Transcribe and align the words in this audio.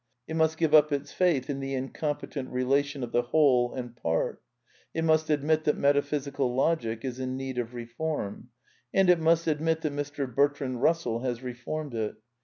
It 0.27 0.33
must 0.33 0.57
give 0.57 0.73
up 0.73 0.91
its 0.91 1.11
faith 1.13 1.47
in 1.47 1.59
the 1.59 1.75
incompetent 1.75 2.49
relation 2.49 3.03
of 3.03 3.11
the 3.11 3.21
whole 3.21 3.71
and 3.75 3.95
part 3.95 4.41
I 4.43 4.97
It 4.97 5.01
must 5.03 5.29
admit 5.29 5.63
that 5.65 5.77
Metaphysical 5.77 6.55
Logic 6.55 7.05
is 7.05 7.19
in 7.19 7.37
need 7.37 7.59
of 7.59 7.75
re 7.75 7.85
[form. 7.99 8.49
And 8.95 9.11
it 9.11 9.19
must 9.19 9.45
admit 9.45 9.81
that 9.81 9.93
Mr. 9.93 10.25
Bertrand 10.33 10.77
Eussell 10.79 11.23
has 11.23 11.43
reformed 11.43 11.93
it. 11.93 12.15